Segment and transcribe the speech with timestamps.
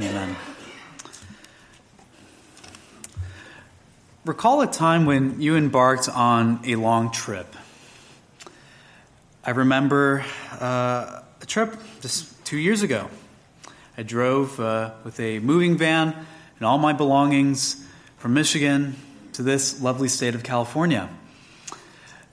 [0.00, 0.36] amen.
[4.24, 7.54] Recall a time when you embarked on a long trip.
[9.44, 10.24] I remember
[10.60, 13.08] uh, a trip just two years ago.
[13.96, 16.14] I drove uh, with a moving van
[16.58, 17.84] and all my belongings
[18.18, 18.96] from Michigan
[19.32, 21.08] to this lovely state of California.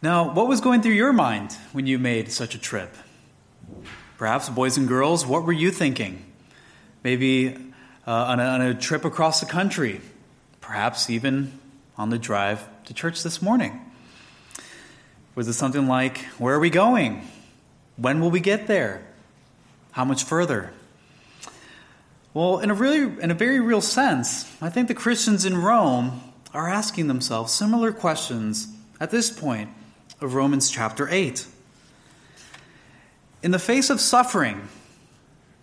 [0.01, 2.95] Now, what was going through your mind when you made such a trip?
[4.17, 6.23] Perhaps, boys and girls, what were you thinking?
[7.05, 7.55] Maybe
[8.07, 10.01] uh, on, a, on a trip across the country,
[10.59, 11.59] perhaps even
[11.99, 13.79] on the drive to church this morning.
[15.35, 17.21] Was it something like, Where are we going?
[17.97, 19.05] When will we get there?
[19.91, 20.71] How much further?
[22.33, 26.33] Well, in a, really, in a very real sense, I think the Christians in Rome
[26.55, 28.67] are asking themselves similar questions
[28.99, 29.69] at this point
[30.21, 31.45] of Romans chapter 8.
[33.43, 34.67] In the face of suffering,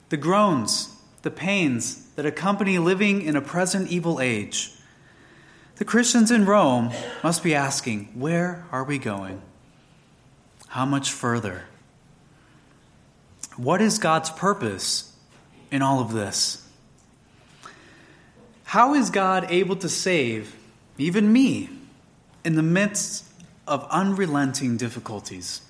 [0.09, 0.91] the groans,
[1.23, 4.73] the pains that accompany living in a present evil age,
[5.77, 9.41] the Christians in Rome must be asking, Where are we going?
[10.69, 11.65] How much further?
[13.57, 15.15] What is God's purpose
[15.71, 16.66] in all of this?
[18.65, 20.57] How is God able to save
[20.99, 21.68] even me
[22.45, 23.24] in the midst
[23.66, 25.61] of unrelenting difficulties.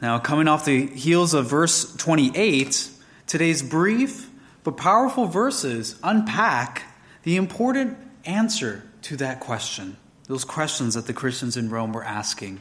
[0.00, 2.90] Now, coming off the heels of verse 28,
[3.26, 4.30] today's brief
[4.64, 6.82] but powerful verses unpack
[7.24, 9.96] the important answer to that question,
[10.28, 12.60] those questions that the Christians in Rome were asking.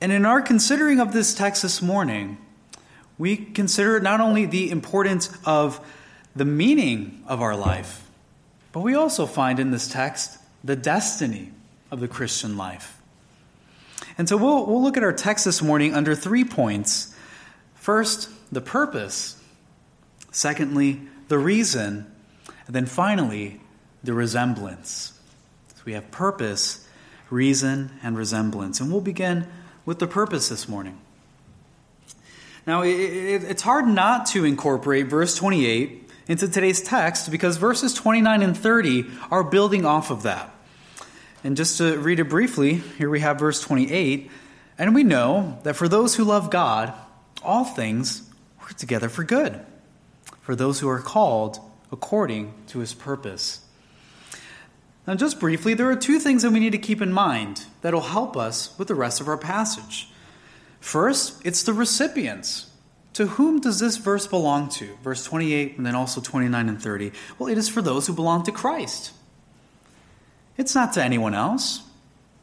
[0.00, 2.38] And in our considering of this text this morning,
[3.16, 5.84] we consider not only the importance of
[6.36, 8.08] the meaning of our life,
[8.70, 11.50] but we also find in this text the destiny
[11.90, 13.00] of the Christian life.
[14.16, 17.14] And so we'll, we'll look at our text this morning under three points.
[17.74, 19.42] First, the purpose.
[20.30, 22.06] Secondly, the reason.
[22.66, 23.60] And then finally,
[24.02, 25.18] the resemblance.
[25.74, 26.86] So we have purpose,
[27.30, 28.80] reason, and resemblance.
[28.80, 29.46] And we'll begin
[29.84, 30.98] with the purpose this morning.
[32.66, 37.94] Now, it, it, it's hard not to incorporate verse 28 into today's text because verses
[37.94, 40.54] 29 and 30 are building off of that.
[41.42, 44.30] And just to read it briefly, here we have verse 28.
[44.76, 46.92] And we know that for those who love God,
[47.42, 48.27] all things
[48.76, 49.60] together for good,
[50.40, 51.58] for those who are called
[51.90, 53.60] according to his purpose.
[55.06, 57.94] Now, just briefly, there are two things that we need to keep in mind that
[57.94, 60.10] will help us with the rest of our passage.
[60.80, 62.66] First, it's the recipients.
[63.14, 64.96] To whom does this verse belong to?
[65.02, 67.12] Verse 28 and then also 29 and 30.
[67.38, 69.12] Well, it is for those who belong to Christ.
[70.58, 71.82] It's not to anyone else.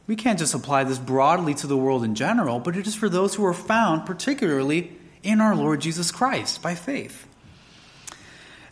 [0.07, 3.09] We can't just apply this broadly to the world in general, but it is for
[3.09, 4.91] those who are found particularly
[5.25, 7.27] in our Lord Jesus Christ by faith.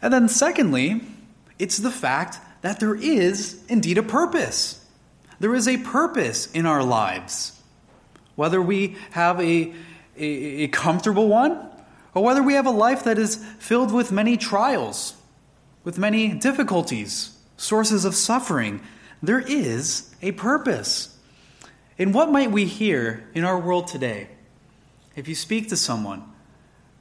[0.02, 1.02] And then, secondly,
[1.58, 4.86] it's the fact that there is indeed a purpose.
[5.40, 7.60] There is a purpose in our lives.
[8.36, 9.74] Whether we have a,
[10.18, 10.26] a,
[10.64, 11.70] a comfortable one
[12.14, 15.16] or whether we have a life that is filled with many trials,
[15.84, 18.82] with many difficulties, sources of suffering,
[19.22, 21.18] there is a purpose.
[21.98, 24.30] And what might we hear in our world today?
[25.16, 26.33] If you speak to someone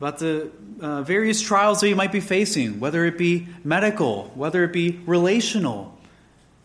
[0.02, 4.64] about the uh, various trials that you might be facing, whether it be medical, whether
[4.64, 5.96] it be relational,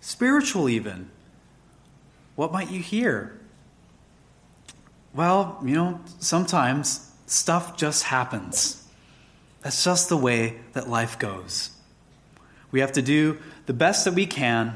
[0.02, 1.08] spiritual, even,
[2.34, 3.40] what might you hear?
[5.14, 8.84] Well, you know, sometimes stuff just happens.
[9.62, 11.70] That's just the way that life goes.
[12.72, 13.38] We have to do
[13.68, 14.76] the best that we can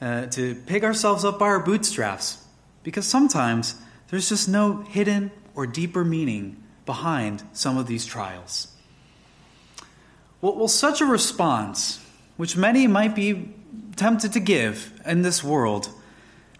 [0.00, 2.44] uh, to pick ourselves up by our bootstraps
[2.82, 8.68] because sometimes there's just no hidden or deeper meaning behind some of these trials.
[10.40, 12.04] Well, such a response,
[12.36, 13.52] which many might be
[13.96, 15.88] tempted to give in this world,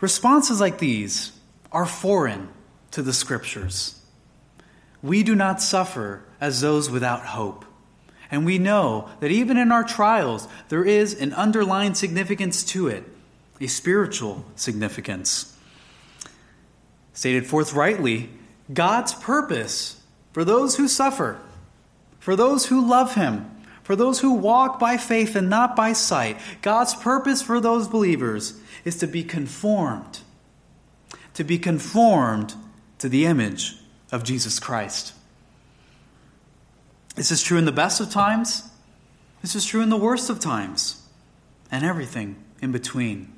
[0.00, 1.32] responses like these
[1.70, 2.48] are foreign
[2.90, 4.02] to the scriptures.
[5.02, 7.64] We do not suffer as those without hope.
[8.30, 13.04] And we know that even in our trials, there is an underlying significance to it
[13.60, 15.56] a spiritual significance.
[17.12, 18.28] Stated forthrightly,
[18.72, 19.95] God's purpose
[20.36, 21.40] for those who suffer,
[22.18, 23.50] for those who love Him,
[23.82, 28.60] for those who walk by faith and not by sight, God's purpose for those believers
[28.84, 30.18] is to be conformed,
[31.32, 32.54] to be conformed
[32.98, 33.78] to the image
[34.12, 35.14] of Jesus Christ.
[37.14, 38.68] This is true in the best of times,
[39.40, 41.02] this is true in the worst of times,
[41.70, 43.32] and everything in between.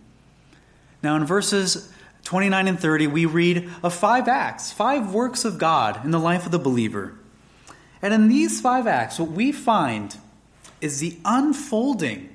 [1.00, 1.92] Now, in verses
[2.24, 6.44] 29 and 30, we read of five acts, five works of God in the life
[6.44, 7.18] of the believer.
[8.02, 10.16] And in these five acts, what we find
[10.80, 12.34] is the unfolding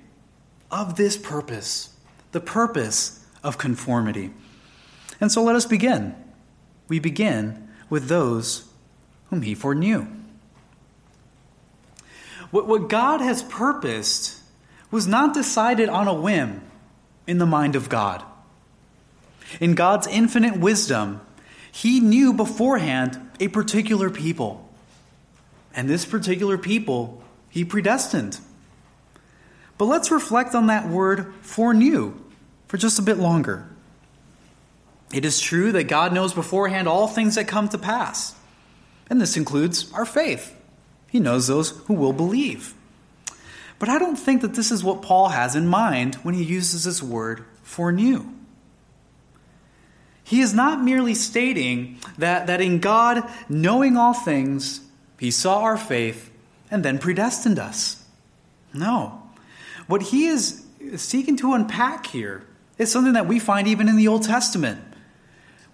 [0.72, 1.96] of this purpose,
[2.32, 4.32] the purpose of conformity.
[5.22, 6.16] And so let us begin.
[6.88, 8.68] We begin with those
[9.30, 10.08] whom he foreknew.
[12.52, 14.40] What, God has purposed
[14.92, 16.62] was not decided on a whim
[17.26, 18.24] in the mind of God.
[19.60, 21.22] In God's infinite wisdom,
[21.72, 24.70] he knew beforehand a particular people.
[25.76, 28.40] And this particular people, he predestined.
[29.78, 32.14] But let's reflect on that word foreknew
[32.68, 33.68] for just a bit longer.
[35.14, 38.36] It is true that God knows beforehand all things that come to pass.
[39.10, 40.56] And this includes our faith.
[41.08, 42.74] He knows those who will believe.
[43.78, 46.86] But I don't think that this is what Paul has in mind when he uses
[46.86, 48.26] this word foreknew.
[50.24, 54.82] He is not merely stating that, that in God, knowing all things,
[55.20, 56.32] he saw our faith
[56.72, 58.06] and then predestined us.
[58.74, 59.22] No.
[59.88, 60.66] What he is
[60.96, 62.46] seeking to unpack here
[62.78, 64.82] is something that we find even in the Old Testament.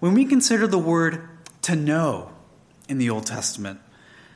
[0.00, 1.28] When we consider the word
[1.62, 2.32] to know
[2.88, 3.80] in the Old Testament,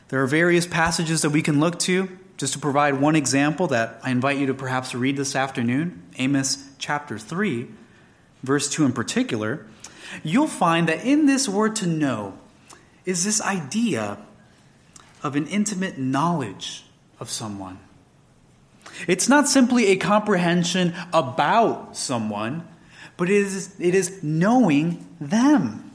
[0.08, 2.08] there are various passages that we can look to.
[2.36, 6.68] Just to provide one example that I invite you to perhaps read this afternoon, Amos
[6.78, 7.68] chapter 3,
[8.42, 9.66] verse 2 in particular,
[10.22, 12.38] you'll find that in this word to know
[13.04, 14.18] is this idea
[15.22, 16.84] of an intimate knowledge
[17.18, 17.78] of someone.
[19.08, 22.66] It's not simply a comprehension about someone,
[23.16, 25.90] but it is, it is knowing them.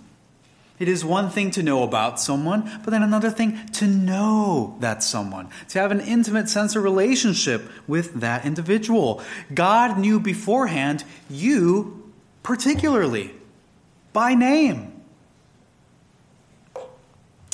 [0.80, 5.04] It is one thing to know about someone, but then another thing to know that
[5.04, 9.21] someone, to have an intimate sense of relationship with that individual.
[9.54, 12.12] God knew beforehand you
[12.44, 13.31] particularly
[14.14, 14.94] by name.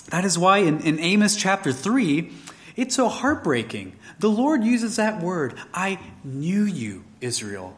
[0.09, 2.31] That is why in, in Amos chapter 3,
[2.75, 3.95] it's so heartbreaking.
[4.19, 7.75] The Lord uses that word, I knew you, Israel.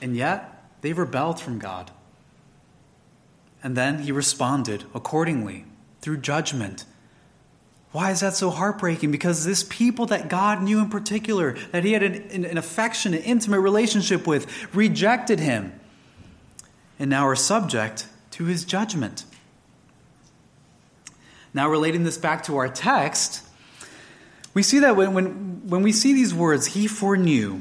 [0.00, 1.90] And yet, they rebelled from God.
[3.62, 5.64] And then he responded accordingly
[6.00, 6.84] through judgment.
[7.92, 9.10] Why is that so heartbreaking?
[9.10, 13.60] Because this people that God knew in particular, that he had an, an affectionate, intimate
[13.60, 15.72] relationship with, rejected him
[17.04, 19.26] and now are subject to his judgment.
[21.52, 23.46] Now, relating this back to our text,
[24.54, 27.60] we see that when, when, when we see these words, he foreknew,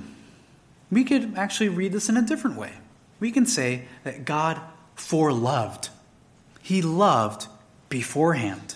[0.90, 2.72] we could actually read this in a different way.
[3.20, 4.62] We can say that God
[4.96, 5.90] foreloved.
[6.62, 7.48] He loved
[7.90, 8.76] beforehand.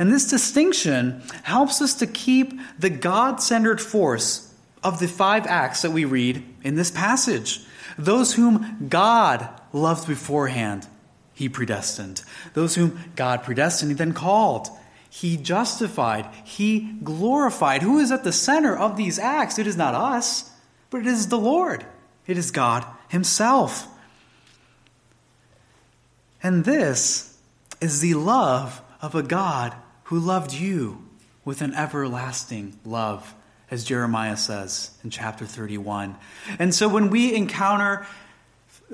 [0.00, 4.52] And this distinction helps us to keep the God centered force
[4.82, 7.64] of the five acts that we read in this passage.
[7.98, 10.86] Those whom God loved beforehand,
[11.34, 12.22] he predestined.
[12.54, 14.68] Those whom God predestined, he then called.
[15.08, 16.28] He justified.
[16.44, 17.82] He glorified.
[17.82, 19.58] Who is at the center of these acts?
[19.58, 20.50] It is not us,
[20.90, 21.84] but it is the Lord.
[22.26, 23.88] It is God Himself.
[26.42, 27.38] And this
[27.80, 29.74] is the love of a God
[30.04, 31.06] who loved you
[31.44, 33.34] with an everlasting love
[33.72, 36.14] as Jeremiah says in chapter 31.
[36.58, 38.06] And so when we encounter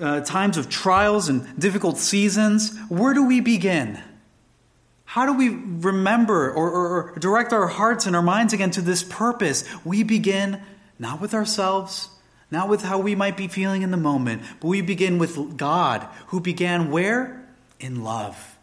[0.01, 4.01] uh, times of trials and difficult seasons, where do we begin?
[5.05, 8.81] How do we remember or, or, or direct our hearts and our minds again to
[8.81, 9.65] this purpose?
[9.85, 10.63] We begin
[10.97, 12.08] not with ourselves,
[12.49, 16.06] not with how we might be feeling in the moment, but we begin with God,
[16.29, 17.44] who began where?
[17.81, 18.56] In love.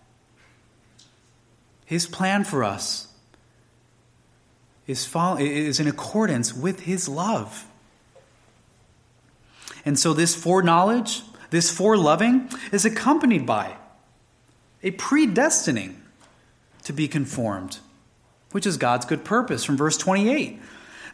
[1.86, 3.05] His plan for us
[4.88, 7.66] is, follow, is in accordance with his love.
[9.84, 13.76] And so, this foreknowledge, this foreloving, is accompanied by
[14.84, 15.96] a predestining
[16.84, 17.80] to be conformed,
[18.52, 20.60] which is God's good purpose from verse 28.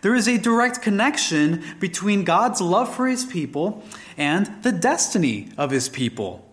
[0.01, 3.83] There is a direct connection between God's love for his people
[4.17, 6.47] and the destiny of his people.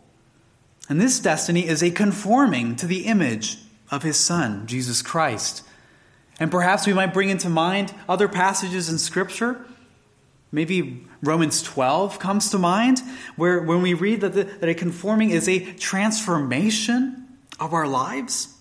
[0.89, 3.59] And this destiny is a conforming to the image
[3.91, 5.63] of his Son, Jesus Christ.
[6.39, 9.65] And perhaps we might bring into mind other passages in Scripture.
[10.53, 13.01] Maybe Romans 12 comes to mind,
[13.37, 17.27] where when we read that, the, that a conforming is a transformation
[17.59, 18.55] of our lives.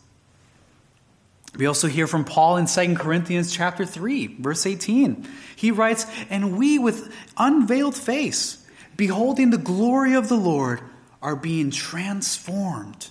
[1.55, 5.27] We also hear from Paul in 2 Corinthians chapter 3, verse 18.
[5.55, 8.65] He writes, And we with unveiled face,
[8.95, 10.81] beholding the glory of the Lord,
[11.21, 13.09] are being transformed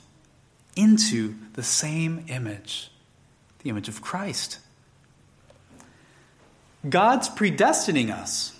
[0.76, 2.90] into the same image
[3.66, 4.60] the image of Christ.
[6.88, 8.54] God's predestining us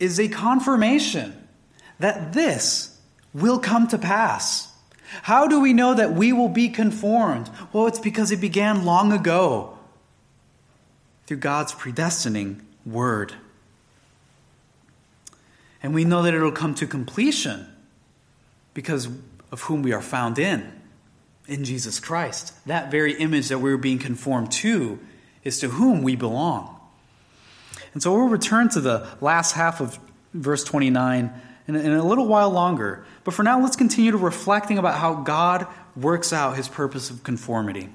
[0.00, 1.46] is a confirmation
[1.98, 2.98] that this
[3.34, 4.72] will come to pass.
[5.24, 7.50] How do we know that we will be conformed?
[7.70, 9.78] Well, it's because it began long ago
[11.26, 13.34] through God's predestining word.
[15.82, 17.68] And we know that it'll come to completion
[18.72, 19.06] because
[19.52, 20.72] of whom we are found in,
[21.46, 22.54] in Jesus Christ.
[22.66, 24.98] That very image that we're being conformed to
[25.42, 26.80] is to whom we belong.
[27.92, 29.98] And so we'll return to the last half of
[30.32, 31.32] verse 29
[31.68, 33.04] in, in a little while longer.
[33.22, 37.22] But for now, let's continue to reflecting about how God works out his purpose of
[37.22, 37.88] conformity.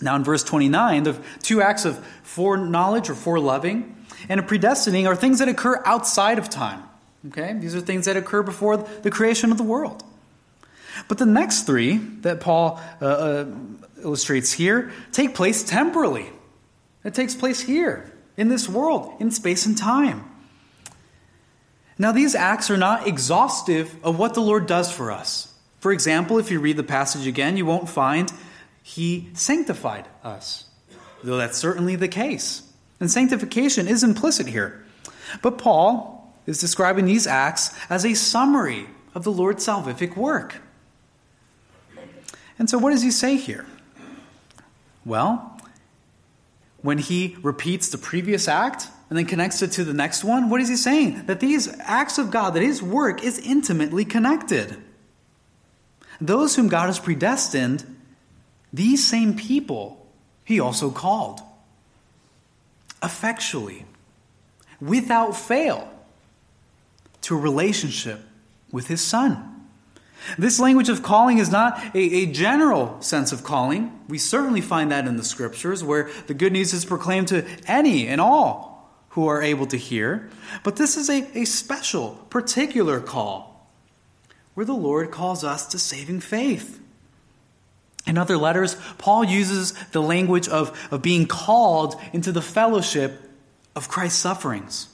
[0.00, 3.94] Now, in verse 29, the two acts of foreknowledge or foreloving
[4.28, 6.82] and a predestining are things that occur outside of time.
[7.28, 7.54] Okay?
[7.54, 10.04] These are things that occur before the creation of the world.
[11.08, 13.46] But the next three that Paul uh, uh,
[14.02, 16.26] illustrates here take place temporally.
[17.04, 20.24] It takes place here, in this world, in space and time.
[21.98, 25.52] Now, these acts are not exhaustive of what the Lord does for us.
[25.80, 28.30] For example, if you read the passage again, you won't find
[28.82, 30.64] He sanctified us,
[31.22, 32.62] though that's certainly the case.
[33.00, 34.84] And sanctification is implicit here.
[35.42, 40.60] But Paul is describing these acts as a summary of the Lord's salvific work.
[42.58, 43.66] And so, what does he say here?
[45.04, 45.60] Well,
[46.82, 50.60] when he repeats the previous act, and then connects it to the next one, what
[50.60, 51.26] is he saying?
[51.26, 54.76] That these acts of God, that his work is intimately connected.
[56.20, 57.84] Those whom God has predestined,
[58.72, 60.06] these same people
[60.44, 61.40] he also called.
[63.02, 63.84] Effectually,
[64.80, 65.88] without fail,
[67.22, 68.20] to a relationship
[68.70, 69.55] with his son.
[70.38, 73.98] This language of calling is not a, a, general sense of calling.
[74.08, 78.08] We certainly find that in the scriptures, where the good news is proclaimed to any
[78.08, 80.28] and all who are able to hear.
[80.64, 83.70] But this is a, a special, particular call
[84.54, 86.80] where the Lord calls us to saving faith.
[88.06, 93.20] In other letters, Paul uses the language of, of being called into the fellowship
[93.74, 94.88] of Christ's sufferings.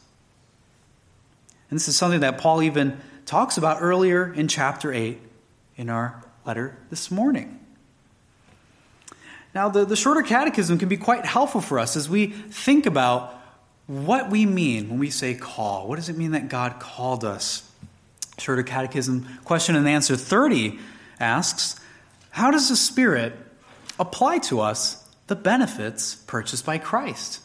[1.71, 5.21] And this is something that Paul even talks about earlier in chapter 8
[5.77, 7.59] in our letter this morning.
[9.55, 13.39] Now, the, the shorter catechism can be quite helpful for us as we think about
[13.87, 15.89] what we mean when we say call.
[15.89, 17.69] What does it mean that God called us?
[18.39, 20.79] Shorter Catechism question and answer 30
[21.21, 21.79] asks
[22.31, 23.35] How does the Spirit
[23.99, 27.41] apply to us the benefits purchased by Christ?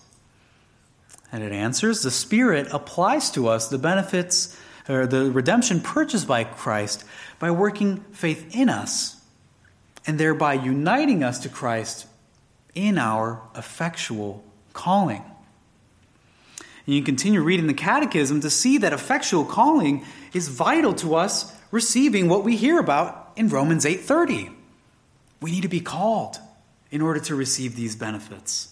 [1.32, 4.58] And it answers The Spirit applies to us the benefits
[4.90, 7.04] or the redemption purchased by Christ
[7.40, 9.22] by working faith in us
[10.06, 12.08] and thereby uniting us to Christ
[12.74, 15.24] in our effectual calling.
[16.86, 21.54] And you continue reading the Catechism to see that effectual calling is vital to us
[21.70, 24.52] receiving what we hear about in Romans 8:30.
[25.42, 26.40] We need to be called
[26.90, 28.70] in order to receive these benefits.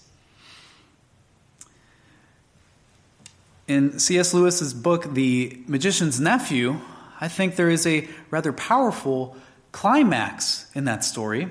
[3.67, 4.33] In C.S.
[4.33, 6.79] Lewis's book, The Magician's Nephew,
[7.19, 9.35] I think there is a rather powerful
[9.71, 11.49] climax in that story.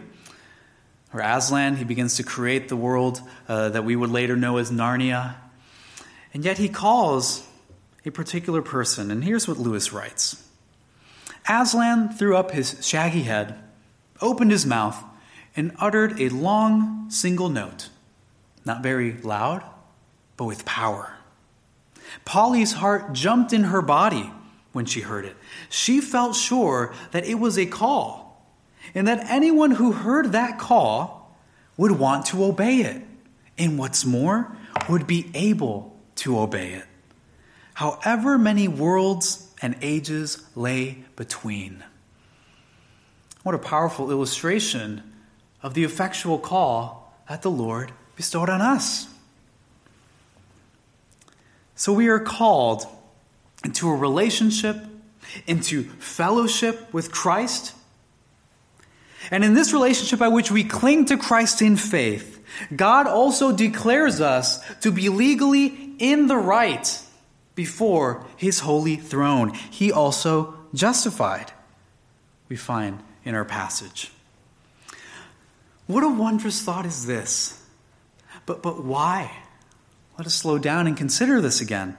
[1.11, 4.71] Where Aslan, he begins to create the world uh, that we would later know as
[4.71, 5.35] Narnia.
[6.33, 7.47] And yet he calls
[8.05, 9.11] a particular person.
[9.11, 10.45] And here's what Lewis writes
[11.49, 13.59] Aslan threw up his shaggy head,
[14.21, 15.03] opened his mouth,
[15.57, 17.89] and uttered a long single note,
[18.65, 19.65] not very loud,
[20.37, 21.15] but with power.
[22.25, 24.31] Polly's heart jumped in her body
[24.73, 25.37] when she heard it.
[25.69, 28.45] She felt sure that it was a call,
[28.95, 31.37] and that anyone who heard that call
[31.77, 33.03] would want to obey it,
[33.59, 34.57] and what's more,
[34.89, 36.85] would be able to obey it,
[37.75, 41.83] however many worlds and ages lay between.
[43.43, 45.03] What a powerful illustration
[45.63, 49.09] of the effectual call that the Lord bestowed on us.
[51.85, 52.87] So we are called
[53.63, 54.79] into a relationship,
[55.47, 57.75] into fellowship with Christ.
[59.31, 62.43] And in this relationship by which we cling to Christ in faith,
[62.75, 67.03] God also declares us to be legally in the right
[67.55, 69.53] before his holy throne.
[69.53, 71.53] He also justified,
[72.49, 74.11] we find in our passage.
[75.87, 77.63] What a wondrous thought is this.
[78.47, 79.31] But, but why?
[80.19, 81.97] Let us slow down and consider this again.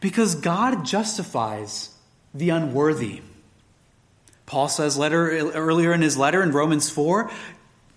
[0.00, 1.90] Because God justifies
[2.34, 3.22] the unworthy.
[4.44, 7.30] Paul says letter, earlier in his letter in Romans 4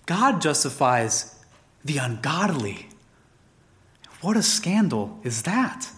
[0.06, 1.38] God justifies
[1.84, 2.88] the ungodly.
[4.22, 5.88] What a scandal is that?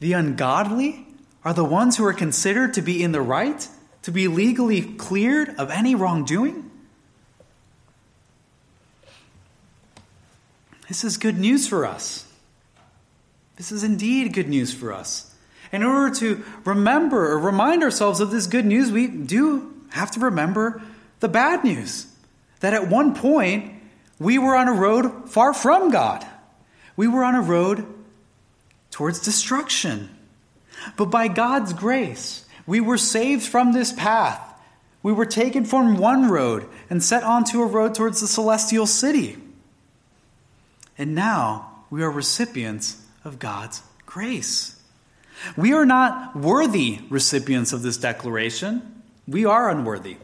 [0.00, 1.06] The ungodly
[1.44, 3.68] are the ones who are considered to be in the right
[4.02, 6.70] to be legally cleared of any wrongdoing?
[10.94, 12.24] This is good news for us.
[13.56, 15.34] This is indeed good news for us.
[15.72, 20.20] In order to remember or remind ourselves of this good news, we do have to
[20.20, 20.80] remember
[21.18, 22.06] the bad news.
[22.60, 23.74] That at one point,
[24.20, 26.24] we were on a road far from God.
[26.94, 27.84] We were on a road
[28.92, 30.16] towards destruction.
[30.96, 34.40] But by God's grace, we were saved from this path.
[35.02, 39.38] We were taken from one road and set onto a road towards the celestial city.
[40.96, 44.80] And now we are recipients of God's grace.
[45.56, 49.02] We are not worthy recipients of this declaration.
[49.26, 50.18] We are unworthy.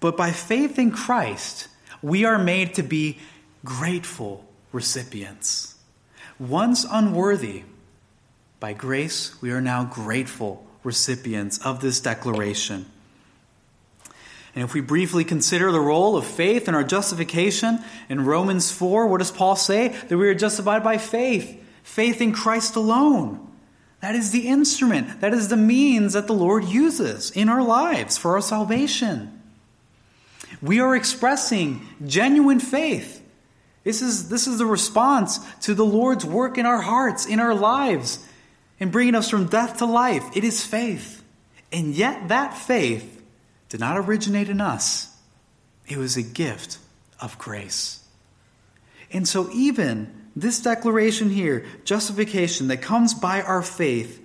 [0.00, 1.68] But by faith in Christ,
[2.02, 3.18] we are made to be
[3.64, 5.74] grateful recipients.
[6.38, 7.64] Once unworthy,
[8.60, 12.86] by grace, we are now grateful recipients of this declaration.
[14.58, 19.06] And if we briefly consider the role of faith in our justification, in Romans 4,
[19.06, 19.90] what does Paul say?
[20.08, 23.52] That we are justified by faith, faith in Christ alone.
[24.00, 28.18] That is the instrument, that is the means that the Lord uses in our lives
[28.18, 29.40] for our salvation.
[30.60, 33.24] We are expressing genuine faith.
[33.84, 37.54] This is, this is the response to the Lord's work in our hearts, in our
[37.54, 38.26] lives,
[38.80, 40.24] in bringing us from death to life.
[40.34, 41.22] It is faith.
[41.70, 43.17] And yet, that faith
[43.68, 45.14] did not originate in us,
[45.86, 46.78] it was a gift
[47.20, 48.04] of grace.
[49.10, 54.22] And so, even this declaration here, justification that comes by our faith,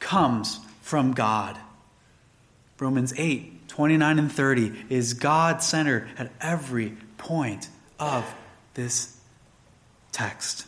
[0.00, 1.56] comes from God.
[2.78, 8.24] Romans 8, 29 and 30 is God centered at every point of
[8.74, 9.16] this
[10.12, 10.66] text.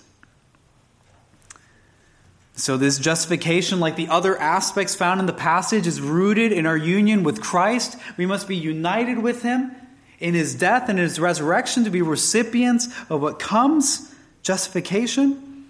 [2.58, 6.76] So, this justification, like the other aspects found in the passage, is rooted in our
[6.76, 7.96] union with Christ.
[8.16, 9.70] We must be united with Him
[10.18, 14.12] in His death and His resurrection to be recipients of what comes
[14.42, 15.68] justification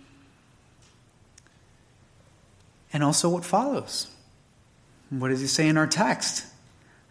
[2.91, 4.07] and also what follows.
[5.11, 6.47] What does He say in our text?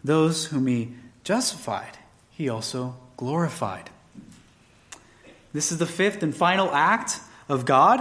[0.02, 0.88] Those whom He
[1.22, 1.96] justified,
[2.32, 3.90] He also glorified.
[5.52, 8.00] This is the fifth and final act of God.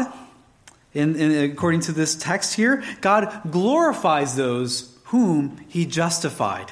[0.93, 6.71] In, in, according to this text here, God glorifies those whom he justified.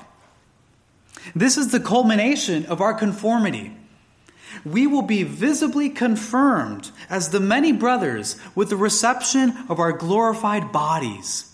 [1.36, 3.76] This is the culmination of our conformity.
[4.64, 10.72] We will be visibly confirmed as the many brothers with the reception of our glorified
[10.72, 11.54] bodies.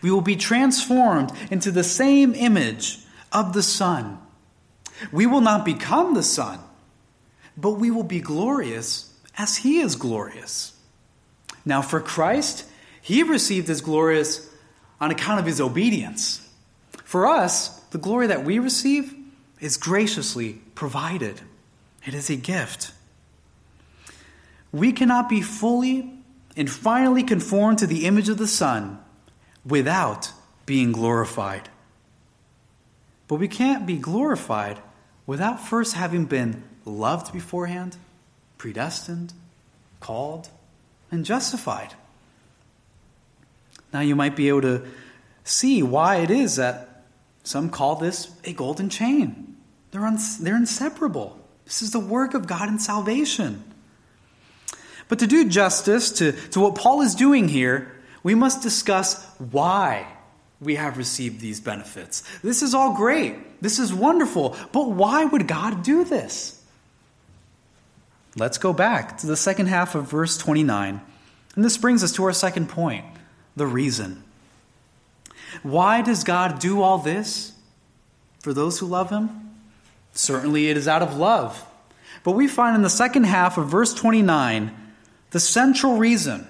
[0.00, 3.00] We will be transformed into the same image
[3.32, 4.18] of the Son.
[5.10, 6.60] We will not become the Son,
[7.56, 10.72] but we will be glorious as He is glorious.
[11.64, 12.64] Now, for Christ,
[13.00, 14.48] He received His glorious
[15.00, 16.48] on account of His obedience.
[17.04, 19.14] For us, the glory that we receive
[19.60, 21.40] is graciously provided,
[22.06, 22.92] it is a gift.
[24.72, 26.10] We cannot be fully
[26.56, 28.98] and finally conformed to the image of the Son
[29.64, 30.32] without
[30.66, 31.68] being glorified.
[33.28, 34.78] But we can't be glorified
[35.26, 37.96] without first having been loved beforehand,
[38.58, 39.32] predestined,
[40.00, 40.48] called,
[41.12, 41.94] and justified.
[43.92, 44.82] Now you might be able to
[45.44, 47.04] see why it is that
[47.44, 49.56] some call this a golden chain.
[49.90, 51.38] They're, they're inseparable.
[51.66, 53.62] This is the work of God in salvation.
[55.08, 60.06] But to do justice to, to what Paul is doing here, we must discuss why
[60.60, 62.22] we have received these benefits.
[62.40, 63.60] This is all great.
[63.60, 64.56] This is wonderful.
[64.72, 66.61] But why would God do this?
[68.36, 71.00] Let's go back to the second half of verse 29.
[71.54, 73.04] And this brings us to our second point
[73.56, 74.22] the reason.
[75.62, 77.52] Why does God do all this
[78.40, 79.50] for those who love Him?
[80.14, 81.66] Certainly it is out of love.
[82.24, 84.74] But we find in the second half of verse 29
[85.30, 86.46] the central reason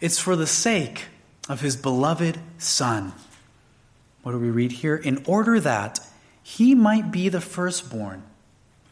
[0.00, 1.04] it's for the sake
[1.48, 3.12] of His beloved Son.
[4.22, 4.96] What do we read here?
[4.96, 6.00] In order that
[6.42, 8.22] He might be the firstborn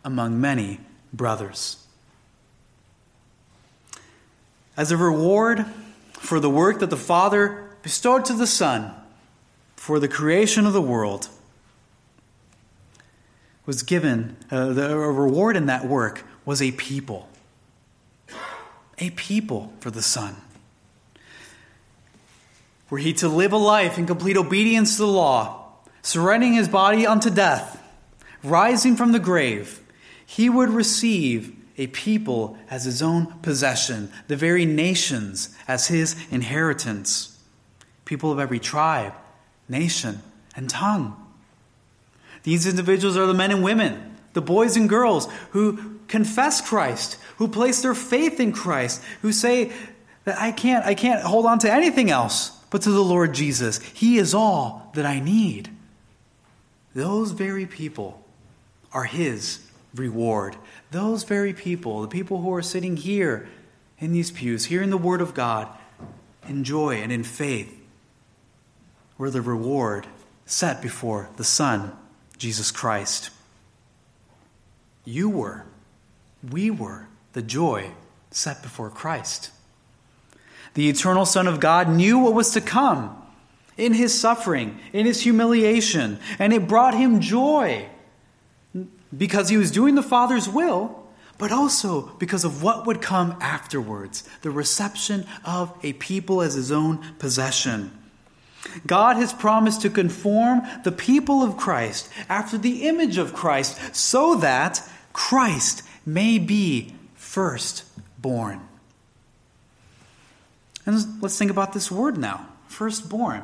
[0.04, 0.80] among many
[1.12, 1.83] brothers
[4.76, 5.66] as a reward
[6.12, 8.92] for the work that the Father bestowed to the Son
[9.76, 11.28] for the creation of the world,
[13.66, 17.28] was given, uh, the, reward in that work was a people.
[18.98, 20.36] A people for the Son.
[22.90, 27.06] Were he to live a life in complete obedience to the law, surrendering his body
[27.06, 27.82] unto death,
[28.42, 29.80] rising from the grave,
[30.24, 37.38] he would receive a people as his own possession, the very nations as his inheritance.
[38.04, 39.12] People of every tribe,
[39.68, 40.22] nation,
[40.54, 41.16] and tongue.
[42.44, 47.48] These individuals are the men and women, the boys and girls who confess Christ, who
[47.48, 49.72] place their faith in Christ, who say
[50.24, 53.78] that I can't, I can't hold on to anything else but to the Lord Jesus.
[53.78, 55.70] He is all that I need.
[56.94, 58.22] Those very people
[58.92, 59.60] are His
[59.94, 60.56] reward.
[60.90, 63.48] Those very people, the people who are sitting here
[63.98, 65.68] in these pews, hearing the Word of God,
[66.48, 67.74] in joy and in faith,
[69.16, 70.06] were the reward
[70.44, 71.92] set before the Son,
[72.36, 73.30] Jesus Christ.
[75.04, 75.64] You were,
[76.50, 77.92] we were the joy
[78.30, 79.50] set before Christ.
[80.74, 83.20] The eternal Son of God knew what was to come
[83.76, 87.88] in his suffering, in his humiliation, and it brought him joy
[89.16, 91.04] because he was doing the Father's will,
[91.38, 96.70] but also because of what would come afterwards the reception of a people as his
[96.70, 97.90] own possession.
[98.86, 104.36] God has promised to conform the people of Christ after the image of Christ so
[104.36, 104.80] that
[105.12, 108.60] Christ may be firstborn.
[110.86, 113.42] And let's think about this word now firstborn.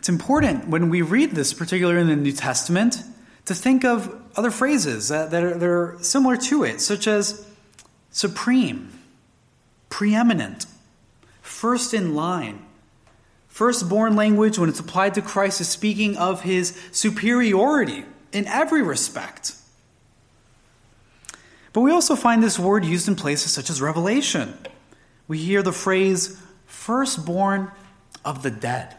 [0.00, 3.02] It's important when we read this, particularly in the New Testament,
[3.44, 7.46] to think of other phrases that, that, are, that are similar to it, such as
[8.10, 8.98] supreme,
[9.90, 10.64] preeminent,
[11.42, 12.64] first in line.
[13.48, 19.54] Firstborn language, when it's applied to Christ, is speaking of his superiority in every respect.
[21.74, 24.56] But we also find this word used in places such as Revelation.
[25.28, 27.70] We hear the phrase, firstborn
[28.24, 28.96] of the dead.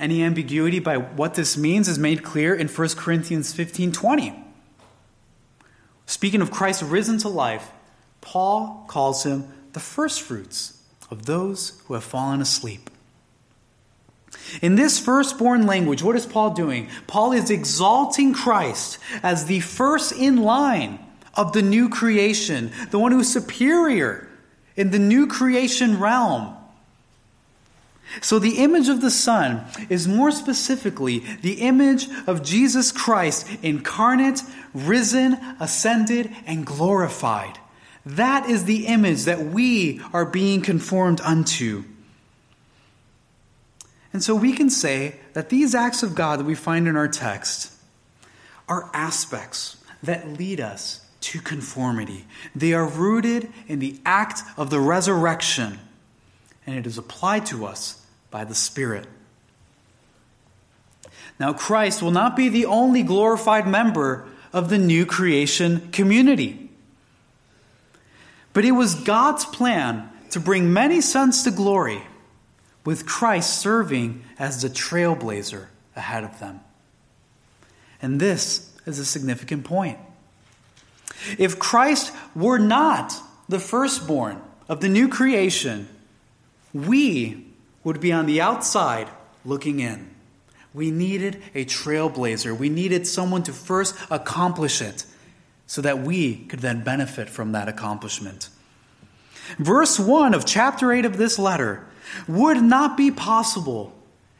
[0.00, 4.44] Any ambiguity by what this means is made clear in 1 Corinthians 15 20.
[6.06, 7.70] Speaking of Christ risen to life,
[8.22, 12.88] Paul calls him the firstfruits of those who have fallen asleep.
[14.62, 16.88] In this firstborn language, what is Paul doing?
[17.06, 20.98] Paul is exalting Christ as the first in line
[21.34, 24.28] of the new creation, the one who's superior
[24.76, 26.56] in the new creation realm.
[28.20, 34.42] So, the image of the Son is more specifically the image of Jesus Christ incarnate,
[34.74, 37.58] risen, ascended, and glorified.
[38.04, 41.84] That is the image that we are being conformed unto.
[44.12, 47.08] And so we can say that these acts of God that we find in our
[47.08, 47.72] text
[48.68, 52.24] are aspects that lead us to conformity.
[52.54, 55.78] They are rooted in the act of the resurrection,
[56.66, 57.99] and it is applied to us
[58.30, 59.06] by the Spirit.
[61.38, 66.70] Now, Christ will not be the only glorified member of the new creation community.
[68.52, 72.02] But it was God's plan to bring many sons to glory,
[72.84, 75.66] with Christ serving as the trailblazer
[75.96, 76.60] ahead of them.
[78.02, 79.98] And this is a significant point.
[81.38, 83.14] If Christ were not
[83.48, 85.88] the firstborn of the new creation,
[86.72, 87.49] we
[87.84, 89.08] would be on the outside
[89.44, 90.10] looking in.
[90.72, 92.56] We needed a trailblazer.
[92.56, 95.04] We needed someone to first accomplish it
[95.66, 98.48] so that we could then benefit from that accomplishment.
[99.58, 101.86] Verse 1 of chapter 8 of this letter
[102.28, 103.92] would not be possible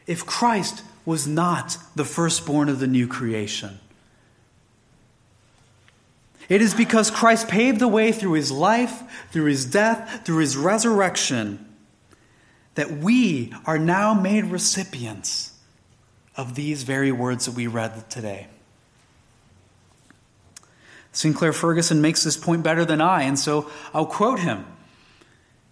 [0.07, 3.79] if Christ was not the firstborn of the new creation.
[6.48, 10.57] It is because Christ paved the way through his life, through his death, through his
[10.57, 11.64] resurrection,
[12.74, 15.52] that we are now made recipients
[16.37, 18.46] of these very words that we read today.
[21.12, 24.64] Sinclair Ferguson makes this point better than I, and so I'll quote him.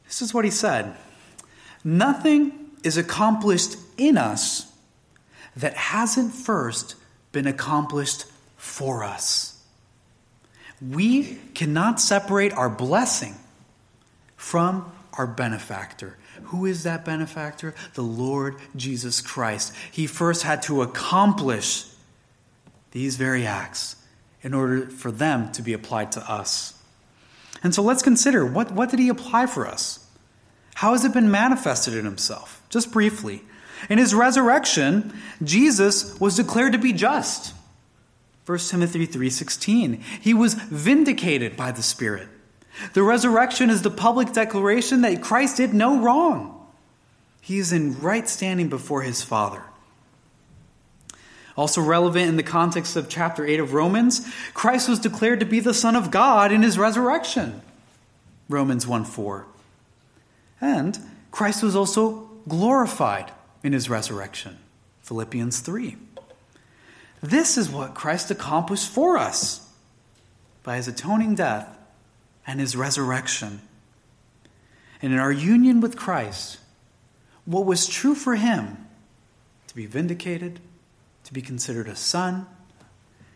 [0.06, 0.96] This is what he said
[1.84, 4.70] Nothing is accomplished in us
[5.56, 6.94] that hasn't first
[7.32, 8.24] been accomplished
[8.56, 9.62] for us.
[10.80, 13.34] We cannot separate our blessing
[14.36, 16.16] from our benefactor.
[16.44, 17.74] Who is that benefactor?
[17.94, 19.74] The Lord Jesus Christ.
[19.90, 21.84] He first had to accomplish
[22.92, 23.96] these very acts
[24.42, 26.80] in order for them to be applied to us.
[27.62, 30.06] And so let's consider what, what did he apply for us?
[30.74, 32.62] How has it been manifested in himself?
[32.68, 33.42] Just briefly.
[33.90, 37.52] In his resurrection, Jesus was declared to be just.
[38.46, 40.00] 1 Timothy 3:16.
[40.20, 42.28] He was vindicated by the Spirit.
[42.92, 46.54] The resurrection is the public declaration that Christ did no wrong.
[47.40, 49.62] He is in right standing before his Father.
[51.56, 55.58] Also relevant in the context of chapter 8 of Romans, Christ was declared to be
[55.58, 57.62] the Son of God in his resurrection.
[58.48, 59.46] Romans 1 4.
[60.60, 60.98] And
[61.30, 64.58] Christ was also glorified in his resurrection.
[65.02, 65.96] Philippians 3.
[67.22, 69.66] This is what Christ accomplished for us
[70.62, 71.77] by his atoning death
[72.48, 73.60] and his resurrection.
[75.02, 76.58] And in our union with Christ,
[77.44, 78.88] what was true for him
[79.68, 80.58] to be vindicated,
[81.24, 82.46] to be considered a son,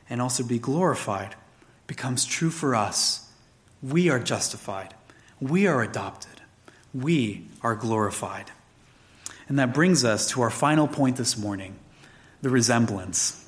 [0.09, 1.37] and also be glorified
[1.87, 3.31] becomes true for us.
[3.83, 4.94] We are justified,
[5.40, 6.40] we are adopted,
[6.94, 8.51] we are glorified.
[9.46, 11.77] And that brings us to our final point this morning
[12.40, 13.46] the resemblance.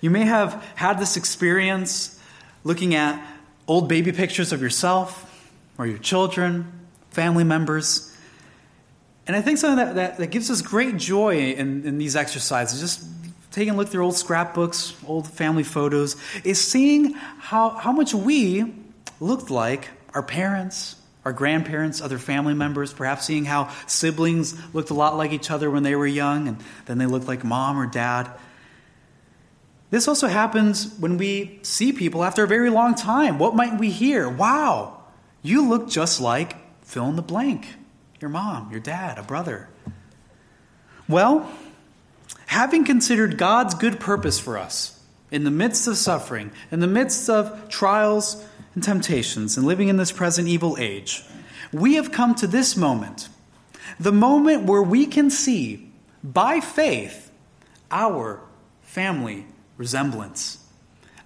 [0.00, 2.20] You may have had this experience
[2.64, 3.31] looking at
[3.66, 5.28] old baby pictures of yourself
[5.78, 6.72] or your children,
[7.10, 8.14] family members.
[9.26, 12.80] And I think something that, that, that gives us great joy in, in these exercises,
[12.80, 13.04] just
[13.52, 18.74] taking a look through old scrapbooks, old family photos, is seeing how, how much we
[19.20, 24.94] looked like our parents, our grandparents, other family members, perhaps seeing how siblings looked a
[24.94, 27.86] lot like each other when they were young and then they looked like mom or
[27.86, 28.30] dad.
[29.92, 33.38] This also happens when we see people after a very long time.
[33.38, 34.26] What might we hear?
[34.26, 35.02] Wow,
[35.42, 37.66] you look just like fill in the blank
[38.18, 39.68] your mom, your dad, a brother.
[41.08, 41.46] Well,
[42.46, 44.98] having considered God's good purpose for us
[45.30, 48.42] in the midst of suffering, in the midst of trials
[48.74, 51.22] and temptations, and living in this present evil age,
[51.70, 53.28] we have come to this moment
[54.00, 55.92] the moment where we can see
[56.24, 57.30] by faith
[57.90, 58.40] our
[58.80, 59.44] family
[59.76, 60.58] resemblance,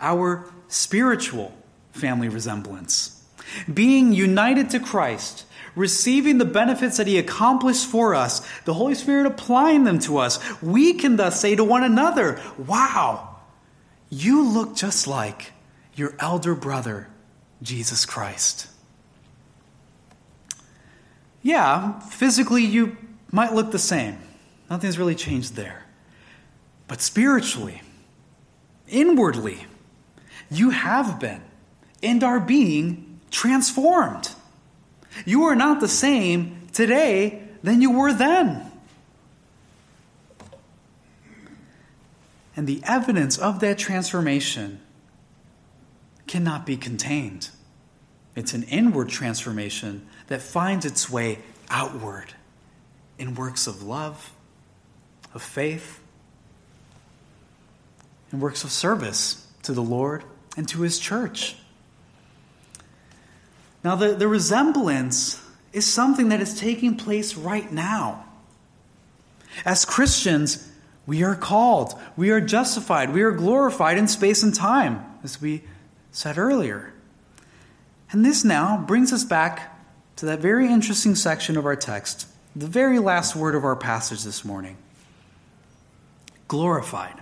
[0.01, 1.57] our spiritual
[1.93, 3.25] family resemblance.
[3.73, 9.27] Being united to Christ, receiving the benefits that He accomplished for us, the Holy Spirit
[9.27, 13.37] applying them to us, we can thus say to one another, Wow,
[14.11, 15.53] you look just like
[15.95, 17.09] your elder brother,
[17.63, 18.69] Jesus Christ.
[21.43, 22.97] Yeah, physically you
[23.31, 24.19] might look the same.
[24.69, 25.85] Nothing's really changed there.
[26.89, 27.83] But spiritually,
[28.88, 29.66] inwardly,
[30.51, 31.42] you have been
[32.03, 34.31] and are being transformed.
[35.25, 38.70] You are not the same today than you were then.
[42.55, 44.81] And the evidence of that transformation
[46.27, 47.51] cannot be contained.
[48.35, 52.35] It's an inward transformation that finds its way outward
[53.18, 54.33] in works of love,
[55.35, 56.01] of faith,
[58.31, 60.25] and works of service to the Lord
[60.57, 61.57] and to His church.
[63.85, 68.25] Now, the, the resemblance is something that is taking place right now.
[69.65, 70.71] As Christians,
[71.07, 75.62] we are called, we are justified, we are glorified in space and time, as we
[76.11, 76.93] said earlier.
[78.11, 79.79] And this now brings us back
[80.17, 84.25] to that very interesting section of our text, the very last word of our passage
[84.25, 84.77] this morning
[86.49, 87.21] glorified.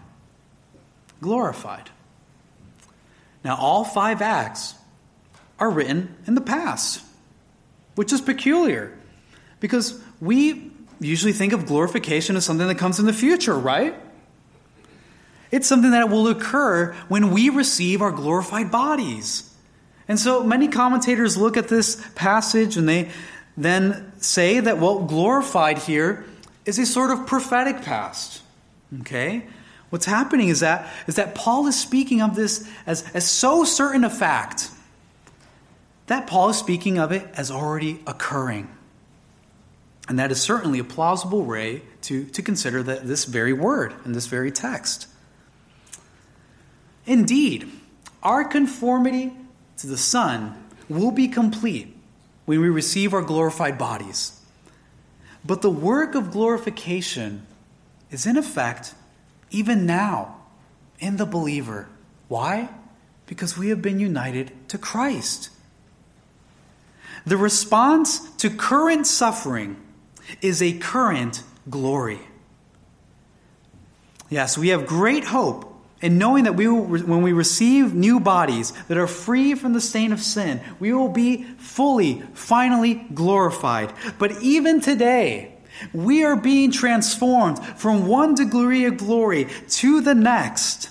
[1.25, 1.89] Glorified.
[3.43, 4.75] Now, all five acts
[5.59, 7.03] are written in the past,
[7.95, 8.93] which is peculiar
[9.59, 13.95] because we usually think of glorification as something that comes in the future, right?
[15.51, 19.51] It's something that will occur when we receive our glorified bodies.
[20.07, 23.09] And so many commentators look at this passage and they
[23.57, 26.27] then say that what glorified here
[26.67, 28.43] is a sort of prophetic past.
[29.01, 29.47] Okay?
[29.95, 34.03] What's happening is that, is that Paul is speaking of this as, as so certain
[34.03, 34.69] a fact
[36.09, 38.69] that Paul is speaking of it as already occurring.
[40.09, 44.15] And that is certainly a plausible way to, to consider that this very word in
[44.15, 45.07] this very text.
[47.07, 47.71] Indeed,
[48.21, 49.33] our conformity
[49.77, 51.97] to the Son will be complete
[52.47, 54.41] when we receive our glorified bodies.
[55.45, 57.47] But the work of glorification
[58.11, 58.93] is in effect
[59.55, 60.37] even now
[60.99, 61.89] in the believer.
[62.29, 62.69] Why?
[63.27, 65.51] Because we have been united to Christ.
[67.25, 69.77] The response to current suffering
[70.43, 72.21] is a current glory.
[74.29, 78.73] Yes, we have great hope in knowing that we will, when we receive new bodies
[78.89, 83.93] that are free from the stain of sin, we will be fully, finally glorified.
[84.19, 85.54] But even today,
[85.93, 90.91] we are being transformed from one degree of glory to the next.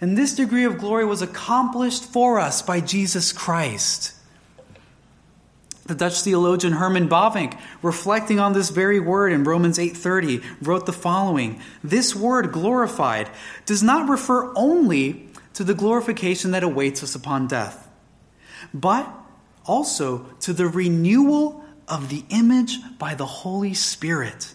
[0.00, 4.12] And this degree of glory was accomplished for us by Jesus Christ.
[5.86, 10.92] The Dutch theologian Herman Bavinck, reflecting on this very word in Romans 8:30, wrote the
[10.92, 13.28] following: "This word glorified
[13.66, 17.88] does not refer only to the glorification that awaits us upon death,
[18.72, 19.08] but
[19.66, 24.54] also to the renewal of the image by the Holy Spirit,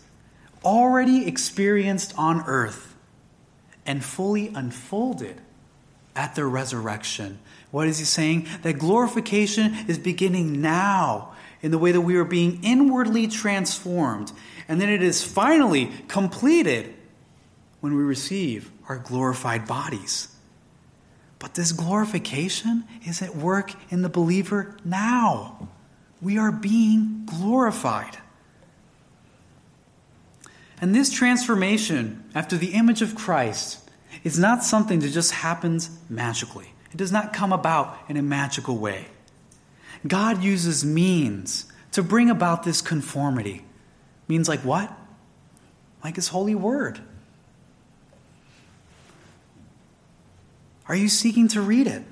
[0.63, 2.96] already experienced on earth
[3.86, 5.42] and fully unfolded
[6.15, 7.39] at the resurrection.
[7.72, 8.48] What is he saying?
[8.63, 14.32] That glorification is beginning now in the way that we are being inwardly transformed,
[14.68, 16.94] and then it is finally completed
[17.80, 20.36] when we receive our glorified bodies.
[21.38, 25.70] But this glorification is at work in the believer now.
[26.21, 28.17] We are being glorified.
[30.82, 33.89] And this transformation after the image of Christ
[34.23, 36.73] is not something that just happens magically.
[36.91, 39.08] It does not come about in a magical way.
[40.08, 43.65] God uses means to bring about this conformity.
[44.27, 44.91] Means like what?
[46.03, 46.99] Like His holy word.
[50.88, 52.03] Are you seeking to read it?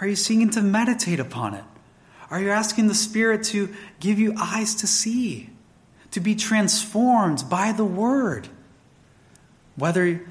[0.00, 1.64] Are you seeking to meditate upon it?
[2.30, 5.50] Are you asking the Spirit to give you eyes to see,
[6.12, 8.48] to be transformed by the Word?
[9.76, 10.26] Whether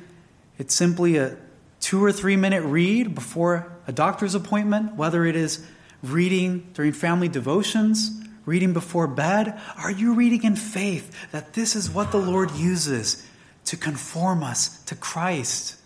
[0.58, 1.38] it's simply a
[1.79, 5.65] two or three minute read before a doctor's appointment, whether it is
[6.01, 11.89] reading during family devotions, reading before bed, are you reading in faith that this is
[11.89, 13.25] what the Lord uses
[13.65, 15.77] to conform us to Christ?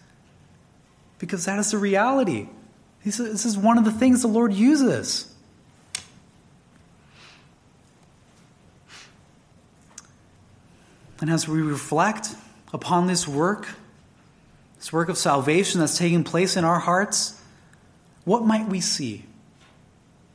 [1.19, 2.47] because that is the reality.
[3.03, 5.33] This is one of the things the Lord uses.
[11.19, 12.35] And as we reflect
[12.73, 13.67] upon this work,
[14.77, 17.41] this work of salvation that's taking place in our hearts,
[18.25, 19.25] what might we see?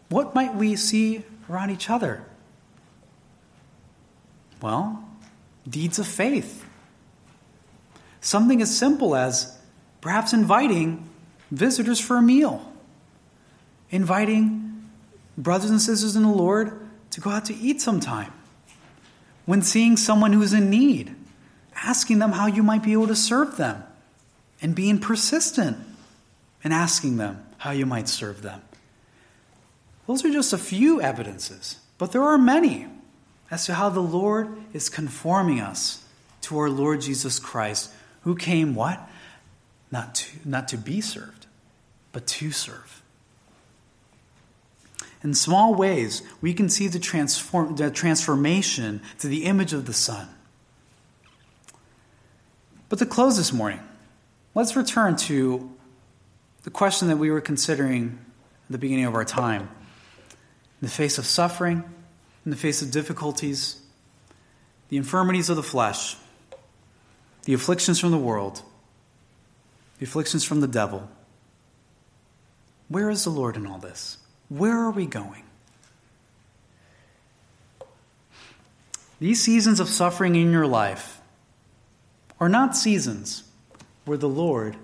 [0.08, 2.24] What might we see around each other?
[4.60, 5.04] Well,
[5.68, 6.64] deeds of faith.
[8.20, 9.58] Something as simple as
[10.02, 11.08] Perhaps inviting
[11.52, 12.70] visitors for a meal,
[13.90, 14.90] inviting
[15.38, 16.78] brothers and sisters in the Lord
[17.12, 18.32] to go out to eat sometime.
[19.44, 21.14] When seeing someone who is in need,
[21.84, 23.82] asking them how you might be able to serve them,
[24.60, 25.76] and being persistent
[26.62, 28.62] in asking them how you might serve them.
[30.06, 32.86] Those are just a few evidences, but there are many
[33.50, 36.04] as to how the Lord is conforming us
[36.42, 39.08] to our Lord Jesus Christ, who came what?
[39.92, 41.46] not to, not to be served,
[42.10, 43.01] but to serve.
[45.22, 49.92] In small ways, we can see the, transform, the transformation to the image of the
[49.92, 50.28] Son.
[52.88, 53.80] But to close this morning,
[54.54, 55.70] let's return to
[56.64, 58.18] the question that we were considering
[58.66, 59.62] at the beginning of our time.
[60.80, 61.84] In the face of suffering,
[62.44, 63.80] in the face of difficulties,
[64.88, 66.16] the infirmities of the flesh,
[67.44, 68.62] the afflictions from the world,
[69.98, 71.08] the afflictions from the devil.
[72.88, 74.18] Where is the Lord in all this?
[74.58, 75.44] Where are we going?
[79.18, 81.20] These seasons of suffering in your life
[82.38, 83.44] are not seasons
[84.04, 84.76] where the Lord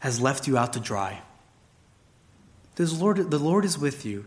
[0.00, 1.22] has left you out to dry.
[2.74, 4.26] The Lord, the Lord is with you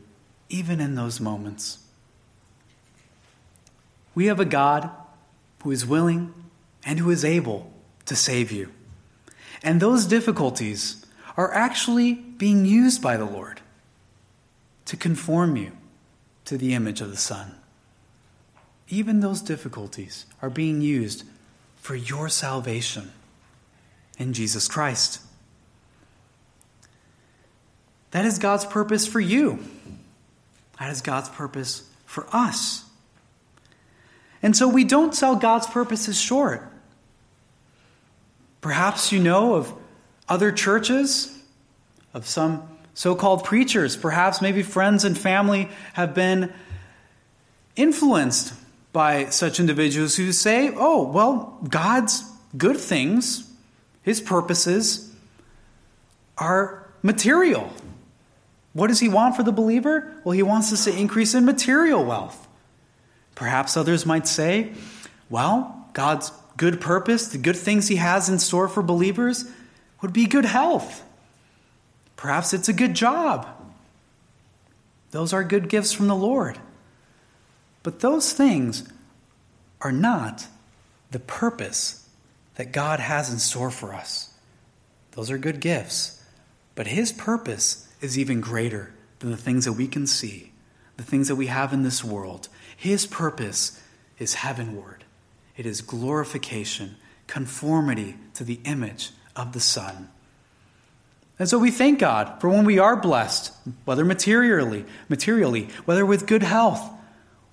[0.49, 1.79] even in those moments.
[4.15, 4.89] We have a God
[5.61, 6.33] who is willing
[6.83, 7.71] and who is able
[8.05, 8.71] to save you.
[9.61, 11.05] And those difficulties
[11.37, 13.61] are actually being used by the Lord
[14.89, 15.71] to conform you
[16.45, 17.53] to the image of the Son.
[18.87, 21.25] Even those difficulties are being used
[21.75, 23.11] for your salvation
[24.17, 25.21] in Jesus Christ.
[28.09, 29.59] That is God's purpose for you.
[30.79, 32.83] That is God's purpose for us.
[34.41, 36.67] And so we don't sell God's purposes short.
[38.59, 39.71] Perhaps you know of
[40.27, 41.37] other churches,
[42.11, 43.95] of some so called preachers.
[43.95, 46.53] Perhaps maybe friends and family have been
[47.75, 48.53] influenced
[48.91, 52.23] by such individuals who say, oh, well, God's
[52.57, 53.49] good things,
[54.01, 55.13] his purposes,
[56.37, 57.71] are material.
[58.73, 60.11] What does he want for the believer?
[60.23, 62.47] Well, he wants us to increase in material wealth.
[63.35, 64.73] Perhaps others might say,
[65.29, 69.45] well, God's good purpose, the good things He has in store for believers,
[70.01, 71.03] would be good health.
[72.19, 73.47] Perhaps it's a good job.
[75.11, 76.59] Those are good gifts from the Lord.
[77.81, 78.83] But those things
[79.79, 80.47] are not
[81.11, 82.05] the purpose
[82.55, 84.33] that God has in store for us.
[85.11, 86.21] Those are good gifts.
[86.75, 90.51] But His purpose is even greater than the things that we can see,
[90.97, 92.49] the things that we have in this world.
[92.75, 93.81] His purpose
[94.17, 95.05] is heavenward
[95.59, 96.95] it is glorification,
[97.27, 100.07] conformity to the image of the Son.
[101.39, 103.53] And so we thank God for when we are blessed,
[103.85, 106.91] whether materially, materially, whether with good health,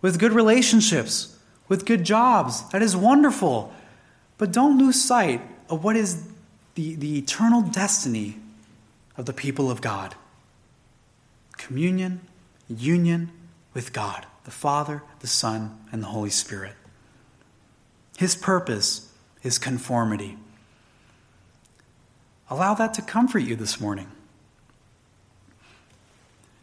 [0.03, 2.69] with good relationships, with good jobs.
[2.71, 3.73] That is wonderful.
[4.39, 6.29] But don't lose sight of what is
[6.75, 8.37] the, the eternal destiny
[9.17, 10.15] of the people of God
[11.57, 12.21] communion,
[12.69, 13.33] union
[13.73, 16.75] with God, the Father, the Son, and the Holy Spirit.
[18.19, 19.11] His purpose
[19.43, 20.37] is conformity.
[22.49, 24.09] Allow that to comfort you this morning.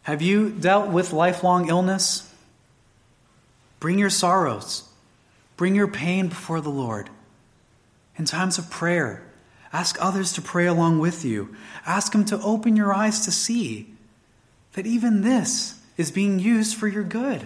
[0.03, 2.33] Have you dealt with lifelong illness?
[3.79, 4.87] Bring your sorrows,
[5.57, 7.09] bring your pain before the Lord.
[8.17, 9.23] In times of prayer,
[9.73, 11.55] ask others to pray along with you.
[11.85, 13.93] Ask Him to open your eyes to see
[14.73, 17.45] that even this is being used for your good.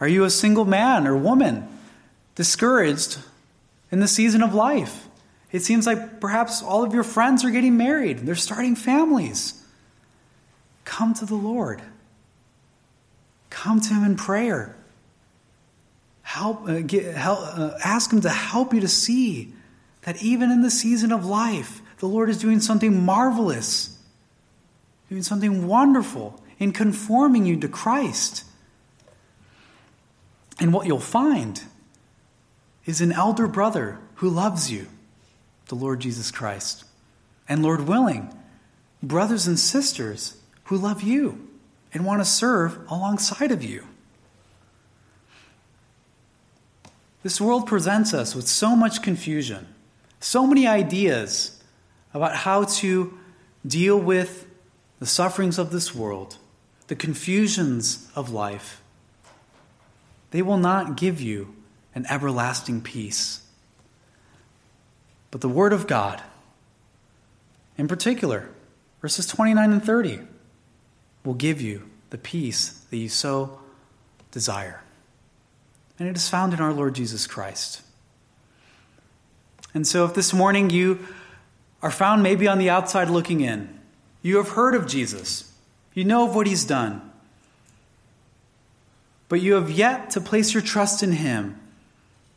[0.00, 1.68] Are you a single man or woman
[2.34, 3.18] discouraged
[3.90, 5.03] in the season of life?
[5.54, 9.64] It seems like perhaps all of your friends are getting married, they're starting families.
[10.84, 11.80] Come to the Lord.
[13.50, 14.74] Come to Him in prayer.
[16.22, 19.52] Help, uh, get, help uh, ask Him to help you to see
[20.02, 23.96] that even in the season of life, the Lord is doing something marvelous,
[25.08, 28.42] doing something wonderful in conforming you to Christ.
[30.58, 31.62] And what you'll find
[32.86, 34.88] is an elder brother who loves you,
[35.68, 36.84] the Lord Jesus Christ.
[37.48, 38.32] And Lord willing,
[39.02, 41.48] brothers and sisters who love you
[41.92, 43.86] and want to serve alongside of you.
[47.22, 49.66] This world presents us with so much confusion,
[50.20, 51.62] so many ideas
[52.12, 53.18] about how to
[53.66, 54.46] deal with
[54.98, 56.36] the sufferings of this world,
[56.88, 58.82] the confusions of life.
[60.32, 61.54] They will not give you
[61.94, 63.43] an everlasting peace.
[65.34, 66.22] But the Word of God,
[67.76, 68.48] in particular,
[69.02, 70.20] verses 29 and 30,
[71.24, 73.58] will give you the peace that you so
[74.30, 74.80] desire.
[75.98, 77.82] And it is found in our Lord Jesus Christ.
[79.74, 81.00] And so, if this morning you
[81.82, 83.80] are found maybe on the outside looking in,
[84.22, 85.52] you have heard of Jesus,
[85.94, 87.10] you know of what he's done,
[89.28, 91.58] but you have yet to place your trust in him.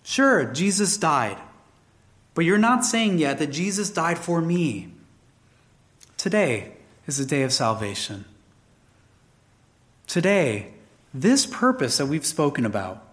[0.01, 1.37] Sure, Jesus died,
[2.37, 4.89] but you're not saying yet that Jesus died for me.
[6.17, 6.73] Today
[7.07, 8.25] is the day of salvation.
[10.05, 10.67] Today,
[11.15, 13.03] this purpose that we've spoken about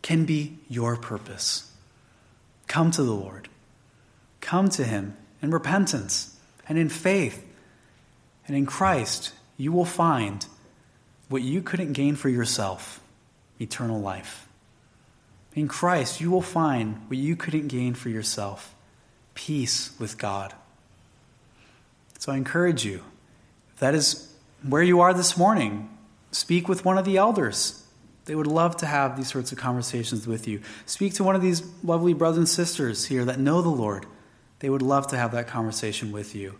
[0.00, 1.72] can be your purpose.
[2.68, 3.48] Come to the Lord.
[4.40, 7.44] Come to Him in repentance and in faith.
[8.46, 10.46] And in Christ, you will find
[11.28, 13.00] what you couldn't gain for yourself
[13.60, 14.47] eternal life.
[15.58, 18.74] In Christ, you will find what you couldn't gain for yourself
[19.34, 20.54] peace with God.
[22.18, 23.02] So I encourage you,
[23.74, 24.32] if that is
[24.62, 25.88] where you are this morning,
[26.30, 27.82] Speak with one of the elders.
[28.26, 30.60] They would love to have these sorts of conversations with you.
[30.84, 34.04] Speak to one of these lovely brothers and sisters here that know the Lord.
[34.58, 36.58] They would love to have that conversation with you.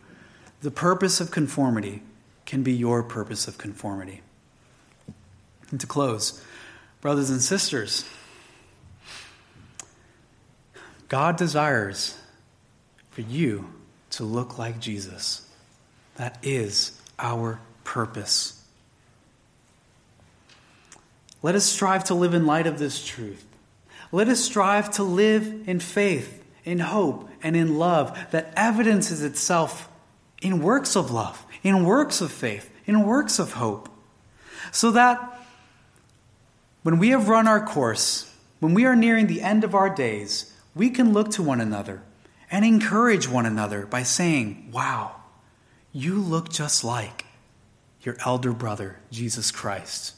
[0.62, 2.02] The purpose of conformity
[2.46, 4.22] can be your purpose of conformity.
[5.70, 6.42] And to close,
[7.02, 8.04] brothers and sisters,
[11.08, 12.18] God desires
[13.10, 13.72] for you
[14.10, 15.46] to look like Jesus.
[16.16, 18.62] That is our purpose.
[21.42, 23.44] Let us strive to live in light of this truth.
[24.10, 29.88] Let us strive to live in faith, in hope, and in love that evidences itself
[30.42, 33.88] in works of love, in works of faith, in works of hope.
[34.72, 35.40] So that
[36.82, 40.52] when we have run our course, when we are nearing the end of our days,
[40.78, 42.00] we can look to one another
[42.52, 45.16] and encourage one another by saying, Wow,
[45.92, 47.26] you look just like
[48.02, 50.14] your elder brother, Jesus Christ.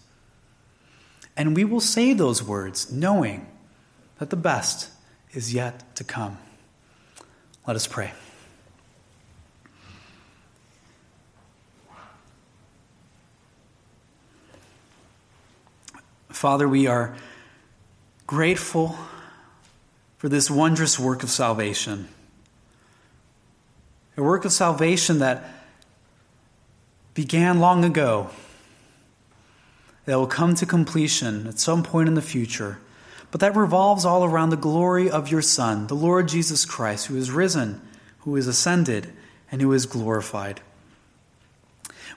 [1.34, 3.46] And we will say those words knowing
[4.18, 4.90] that the best
[5.32, 6.36] is yet to come.
[7.66, 8.12] Let us pray.
[16.28, 17.16] Father, we are
[18.26, 18.96] grateful
[20.20, 22.06] for this wondrous work of salvation.
[24.18, 25.42] A work of salvation that
[27.14, 28.28] began long ago
[30.04, 32.78] that will come to completion at some point in the future,
[33.30, 37.16] but that revolves all around the glory of your Son, the Lord Jesus Christ, who
[37.16, 37.80] is risen,
[38.18, 39.10] who is ascended,
[39.50, 40.60] and who is glorified.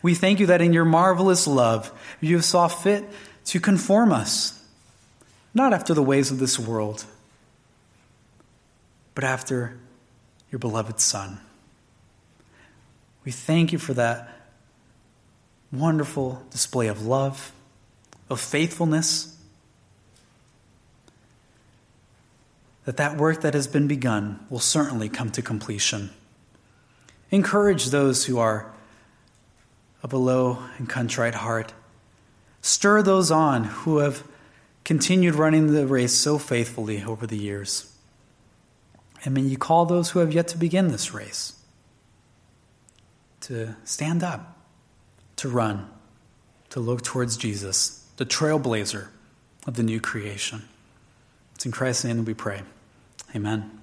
[0.02, 1.90] We thank you that in your marvelous love,
[2.20, 3.06] you have saw fit
[3.46, 4.62] to conform us,
[5.54, 7.06] not after the ways of this world,
[9.16, 9.78] but after
[10.52, 11.40] your beloved Son.
[13.26, 14.30] We thank you for that
[15.72, 17.52] wonderful display of love
[18.30, 19.38] of faithfulness,
[22.86, 26.10] that that work that has been begun will certainly come to completion.
[27.32, 28.72] Encourage those who are
[30.02, 31.74] of a low and contrite heart.
[32.62, 34.24] Stir those on who have
[34.84, 37.93] continued running the race so faithfully over the years.
[39.24, 41.54] And may you call those who have yet to begin this race
[43.42, 44.58] to stand up,
[45.36, 45.90] to run,
[46.70, 49.08] to look towards Jesus, the trailblazer
[49.68, 50.64] of the new creation.
[51.56, 52.62] It's in Christ's name that we pray.
[53.36, 53.83] Amen.